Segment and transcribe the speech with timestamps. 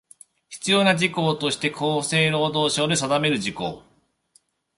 [0.49, 3.83] 必要な事項として厚生労働省令で定める事項